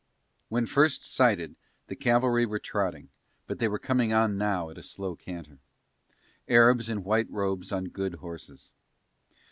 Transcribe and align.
When 0.49 0.65
first 0.65 1.03
sighted 1.05 1.55
the 1.85 1.95
cavalry 1.95 2.43
were 2.47 2.57
trotting 2.57 3.09
but 3.45 3.59
they 3.59 3.67
were 3.67 3.77
coming 3.77 4.11
on 4.11 4.35
now 4.35 4.71
at 4.71 4.79
a 4.79 4.81
slow 4.81 5.15
canter. 5.15 5.59
Arabs 6.47 6.89
in 6.89 7.03
white 7.03 7.29
robes 7.29 7.71
on 7.71 7.85
good 7.85 8.15
horses. 8.15 8.71